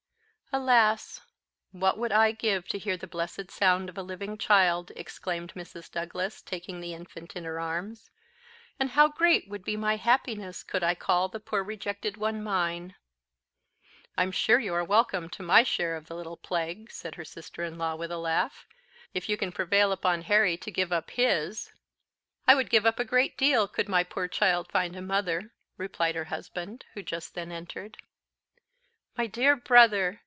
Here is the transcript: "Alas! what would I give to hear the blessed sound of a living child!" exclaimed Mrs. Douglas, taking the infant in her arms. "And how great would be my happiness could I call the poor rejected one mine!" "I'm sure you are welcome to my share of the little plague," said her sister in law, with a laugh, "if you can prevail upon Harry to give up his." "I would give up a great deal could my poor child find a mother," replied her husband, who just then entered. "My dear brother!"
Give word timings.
"Alas! 0.53 1.21
what 1.71 1.97
would 1.97 2.11
I 2.11 2.33
give 2.33 2.67
to 2.67 2.77
hear 2.77 2.97
the 2.97 3.07
blessed 3.07 3.49
sound 3.49 3.87
of 3.87 3.97
a 3.97 4.03
living 4.03 4.37
child!" 4.37 4.91
exclaimed 4.97 5.53
Mrs. 5.53 5.89
Douglas, 5.89 6.41
taking 6.41 6.81
the 6.81 6.93
infant 6.93 7.37
in 7.37 7.45
her 7.45 7.57
arms. 7.57 8.09
"And 8.77 8.89
how 8.89 9.07
great 9.07 9.47
would 9.47 9.63
be 9.63 9.77
my 9.77 9.95
happiness 9.95 10.61
could 10.63 10.83
I 10.83 10.93
call 10.93 11.29
the 11.29 11.39
poor 11.39 11.63
rejected 11.63 12.17
one 12.17 12.43
mine!" 12.43 12.95
"I'm 14.17 14.33
sure 14.33 14.59
you 14.59 14.73
are 14.73 14.83
welcome 14.83 15.29
to 15.29 15.41
my 15.41 15.63
share 15.63 15.95
of 15.95 16.07
the 16.07 16.15
little 16.17 16.35
plague," 16.35 16.91
said 16.91 17.15
her 17.15 17.23
sister 17.23 17.63
in 17.63 17.77
law, 17.77 17.95
with 17.95 18.11
a 18.11 18.17
laugh, 18.17 18.67
"if 19.13 19.29
you 19.29 19.37
can 19.37 19.53
prevail 19.53 19.93
upon 19.93 20.23
Harry 20.23 20.57
to 20.57 20.69
give 20.69 20.91
up 20.91 21.11
his." 21.11 21.71
"I 22.45 22.55
would 22.55 22.69
give 22.69 22.85
up 22.85 22.99
a 22.99 23.05
great 23.05 23.37
deal 23.37 23.69
could 23.69 23.87
my 23.87 24.03
poor 24.03 24.27
child 24.27 24.69
find 24.69 24.97
a 24.97 25.01
mother," 25.01 25.53
replied 25.77 26.15
her 26.15 26.25
husband, 26.25 26.83
who 26.93 27.01
just 27.03 27.35
then 27.35 27.53
entered. 27.53 27.99
"My 29.17 29.27
dear 29.27 29.55
brother!" 29.55 30.17